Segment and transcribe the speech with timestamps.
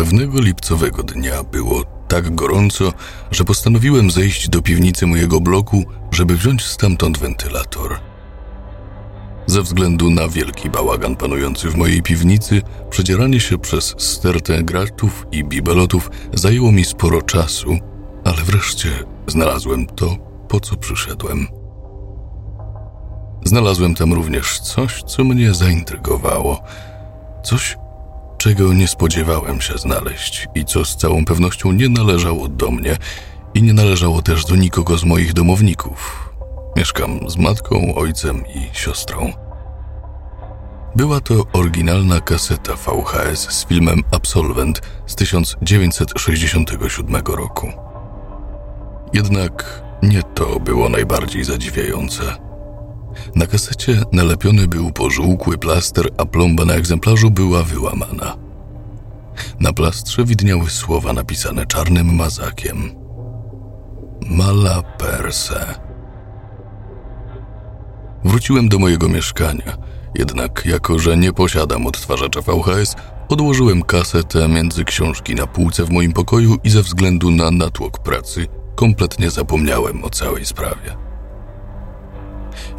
[0.00, 2.92] Pewnego lipcowego dnia było tak gorąco,
[3.30, 7.98] że postanowiłem zejść do piwnicy mojego bloku, żeby wziąć stamtąd wentylator.
[9.46, 15.44] Ze względu na wielki bałagan panujący w mojej piwnicy, przedzieranie się przez stertę gratów i
[15.44, 17.78] bibelotów zajęło mi sporo czasu,
[18.24, 18.88] ale wreszcie
[19.26, 20.16] znalazłem to,
[20.48, 21.46] po co przyszedłem.
[23.44, 26.62] Znalazłem tam również coś, co mnie zaintrygowało.
[27.44, 27.76] Coś,
[28.40, 32.96] czego nie spodziewałem się znaleźć i co z całą pewnością nie należało do mnie
[33.54, 36.30] i nie należało też do nikogo z moich domowników.
[36.76, 39.32] Mieszkam z matką, ojcem i siostrą.
[40.96, 47.72] Była to oryginalna kaseta VHS z filmem Absolvent z 1967 roku.
[49.12, 52.49] Jednak nie to było najbardziej zadziwiające.
[53.34, 58.36] Na kasecie nalepiony był pożółkły plaster, a plomba na egzemplarzu była wyłamana.
[59.60, 62.90] Na plastrze widniały słowa napisane czarnym mazakiem.
[64.30, 65.74] Mala perse.
[68.24, 69.76] Wróciłem do mojego mieszkania,
[70.14, 72.96] jednak jako że nie posiadam odtwarzacza VHS,
[73.28, 78.46] odłożyłem kasetę między książki na półce w moim pokoju i ze względu na natłok pracy
[78.74, 81.09] kompletnie zapomniałem o całej sprawie.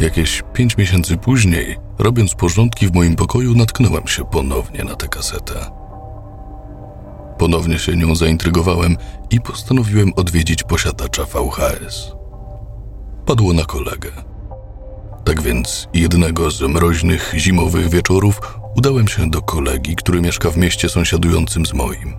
[0.00, 5.54] Jakieś pięć miesięcy później, robiąc porządki w moim pokoju, natknąłem się ponownie na tę kasetę.
[7.38, 8.96] Ponownie się nią zaintrygowałem
[9.30, 12.12] i postanowiłem odwiedzić posiadacza VHS.
[13.26, 14.10] Padło na kolegę.
[15.24, 18.40] Tak więc jednego z mroźnych, zimowych wieczorów
[18.76, 22.14] udałem się do kolegi, który mieszka w mieście sąsiadującym z moim.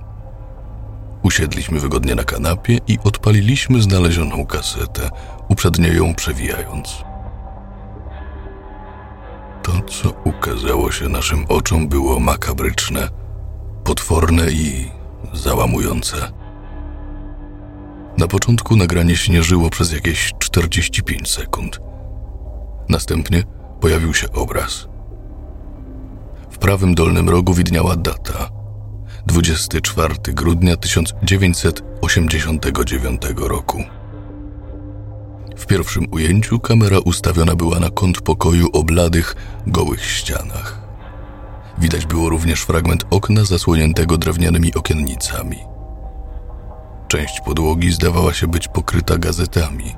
[1.23, 5.09] Usiedliśmy wygodnie na kanapie i odpaliliśmy znalezioną kasetę,
[5.49, 7.10] uprzednio ją przewijając.
[9.71, 13.09] To, co ukazało się naszym oczom, było makabryczne,
[13.83, 14.91] potworne i
[15.33, 16.31] załamujące.
[18.17, 21.79] Na początku nagranie śnieżyło przez jakieś 45 sekund.
[22.89, 23.43] Następnie
[23.81, 24.87] pojawił się obraz.
[26.49, 28.49] W prawym dolnym rogu widniała data
[29.25, 33.83] 24 grudnia 1989 roku.
[35.61, 39.35] W pierwszym ujęciu kamera ustawiona była na kąt pokoju o bladych,
[39.67, 40.81] gołych ścianach.
[41.77, 45.57] Widać było również fragment okna zasłoniętego drewnianymi okiennicami.
[47.07, 49.95] Część podłogi zdawała się być pokryta gazetami.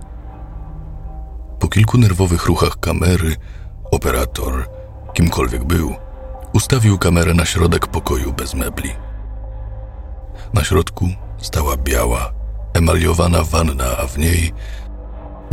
[1.59, 3.35] Po kilku nerwowych ruchach kamery,
[3.91, 4.69] operator,
[5.13, 5.95] kimkolwiek był,
[6.53, 8.89] ustawił kamerę na środek pokoju bez mebli.
[10.53, 12.33] Na środku stała biała,
[12.73, 14.53] emaliowana wanna, a w niej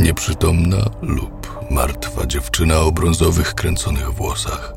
[0.01, 4.73] nieprzytomna lub martwa dziewczyna o brązowych, kręconych włosach.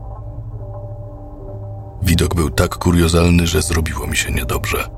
[2.02, 4.88] Widok był tak kuriozalny, że zrobiło mi się niedobrze.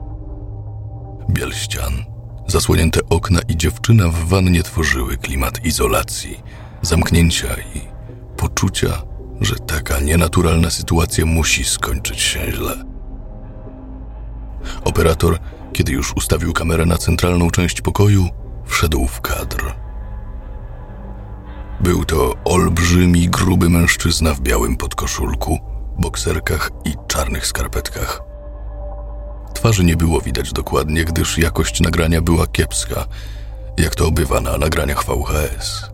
[1.31, 2.05] Biel ścian,
[2.47, 6.43] zasłonięte okna i dziewczyna w wannie tworzyły klimat izolacji,
[6.83, 7.81] zamknięcia i
[8.37, 9.03] poczucia,
[9.41, 12.85] że taka nienaturalna sytuacja musi skończyć się źle.
[14.85, 15.39] Operator,
[15.73, 18.29] kiedy już ustawił kamerę na centralną część pokoju,
[18.65, 19.86] wszedł w kadr.
[21.81, 25.59] Był to olbrzymi, gruby mężczyzna w białym podkoszulku,
[25.99, 28.23] bokserkach i czarnych skarpetkach.
[29.55, 33.07] Twarzy nie było widać dokładnie, gdyż jakość nagrania była kiepska,
[33.79, 35.91] jak to bywa na nagraniach VHS.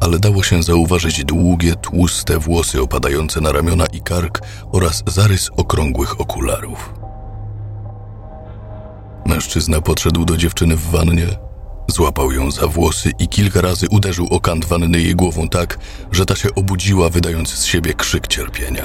[0.00, 4.40] Ale dało się zauważyć długie, tłuste włosy opadające na ramiona i kark
[4.72, 6.94] oraz zarys okrągłych okularów.
[9.26, 11.47] Mężczyzna podszedł do dziewczyny w wannie,
[11.88, 15.78] złapał ją za włosy i kilka razy uderzył o wanny jej głową tak,
[16.12, 18.84] że ta się obudziła, wydając z siebie krzyk cierpienia.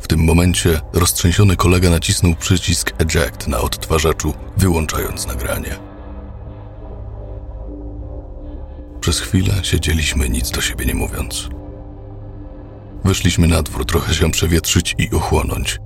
[0.00, 5.76] W tym momencie roztrzęsiony kolega nacisnął przycisk eject na odtwarzaczu, wyłączając nagranie.
[9.00, 11.48] Przez chwilę siedzieliśmy nic do siebie nie mówiąc.
[13.04, 15.78] Wyszliśmy na dwór trochę się przewietrzyć i ochłonąć.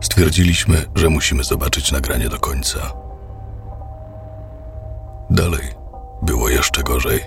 [0.00, 3.07] Stwierdziliśmy, że musimy zobaczyć nagranie do końca.
[5.38, 5.68] Dalej
[6.22, 7.20] było jeszcze gorzej.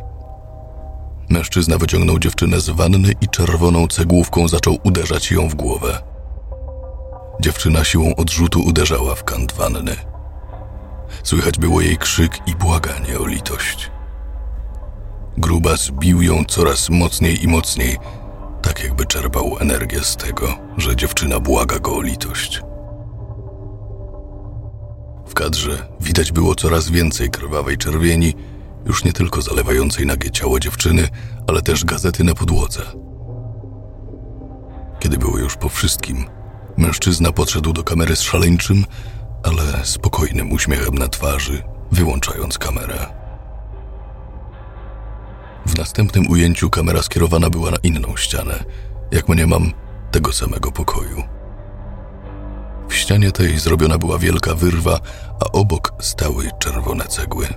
[1.29, 6.01] Mężczyzna wyciągnął dziewczynę z wanny i czerwoną cegłówką zaczął uderzać ją w głowę.
[7.41, 9.95] Dziewczyna siłą odrzutu uderzała w kant wanny.
[11.23, 13.91] Słychać było jej krzyk i błaganie o litość.
[15.37, 17.97] Grubas bił ją coraz mocniej i mocniej,
[18.61, 22.61] tak jakby czerpał energię z tego, że dziewczyna błaga go o litość.
[25.41, 28.33] Kadrze widać było coraz więcej krwawej czerwieni,
[28.85, 31.07] już nie tylko zalewającej nagie ciało dziewczyny,
[31.47, 32.81] ale też gazety na podłodze.
[34.99, 36.25] Kiedy było już po wszystkim,
[36.77, 38.85] Mężczyzna podszedł do kamery z szaleńczym,
[39.43, 43.05] ale spokojnym uśmiechem na twarzy, wyłączając kamerę.
[45.65, 48.63] W następnym ujęciu kamera skierowana była na inną ścianę,
[49.11, 49.71] jak mniemam,
[50.11, 51.40] tego samego pokoju.
[53.11, 54.99] Ścianie tej zrobiona była wielka wyrwa,
[55.39, 57.47] a obok stały czerwone cegły.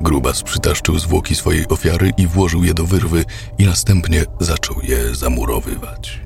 [0.00, 3.24] Grubas przytaszczył zwłoki swojej ofiary i włożył je do wyrwy
[3.58, 6.20] i następnie zaczął je zamurowywać.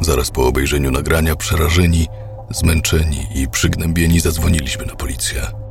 [0.00, 2.08] Zaraz po obejrzeniu nagrania przerażeni,
[2.50, 5.63] zmęczeni i przygnębieni zadzwoniliśmy na policję.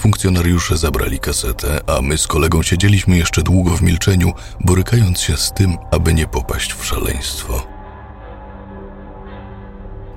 [0.00, 5.52] Funkcjonariusze zabrali kasetę, a my z kolegą siedzieliśmy jeszcze długo w milczeniu, borykając się z
[5.52, 7.66] tym, aby nie popaść w szaleństwo.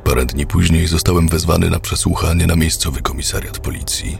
[0.03, 4.17] Parę dni później zostałem wezwany na przesłuchanie na miejscowy komisariat policji.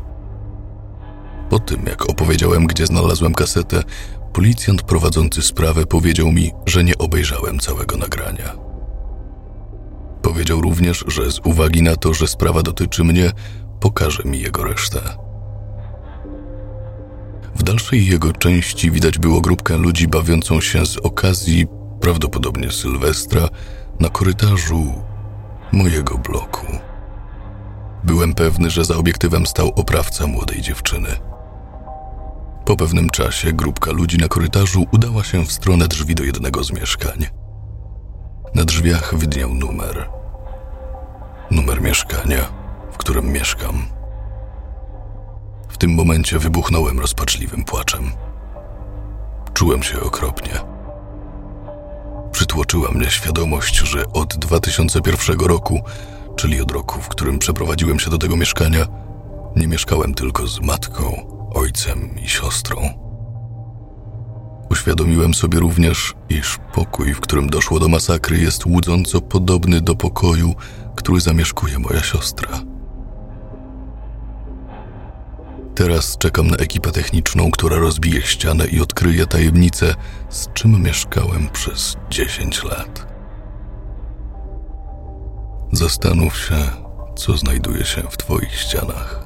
[1.50, 3.84] Po tym, jak opowiedziałem, gdzie znalazłem kasetę,
[4.34, 8.56] policjant prowadzący sprawę powiedział mi, że nie obejrzałem całego nagrania.
[10.22, 13.32] Powiedział również, że z uwagi na to, że sprawa dotyczy mnie,
[13.80, 15.33] pokaże mi jego resztę.
[17.56, 21.68] W dalszej jego części widać było grupkę ludzi bawiącą się z okazji,
[22.02, 23.50] prawdopodobnie Sylwestra,
[24.00, 24.94] na korytarzu
[25.72, 26.68] mojego bloku.
[28.04, 31.10] Byłem pewny, że za obiektywem stał oprawca młodej dziewczyny.
[32.66, 36.72] Po pewnym czasie grupka ludzi na korytarzu udała się w stronę drzwi do jednego z
[36.72, 37.26] mieszkań.
[38.56, 40.10] Na drzwiach widniał numer.
[41.52, 42.46] Numer mieszkania,
[42.92, 43.86] w którym mieszkam.
[45.84, 48.12] Tym momencie wybuchnąłem rozpaczliwym płaczem.
[49.54, 50.54] Czułem się okropnie.
[52.32, 55.82] Przytłoczyła mnie świadomość, że od 2001 roku,
[56.36, 58.86] czyli od roku, w którym przeprowadziłem się do tego mieszkania,
[59.56, 62.90] nie mieszkałem tylko z matką, ojcem i siostrą.
[64.70, 70.56] Uświadomiłem sobie również, iż pokój, w którym doszło do masakry, jest łudząco podobny do pokoju,
[70.96, 72.73] który zamieszkuje moja siostra.
[75.76, 79.96] Teraz czekam na ekipę techniczną, która rozbije ścianę i odkryje tajemnicę,
[80.30, 83.08] z czym mieszkałem przez 10 lat.
[85.72, 86.56] Zastanów się,
[87.16, 89.23] co znajduje się w Twoich ścianach.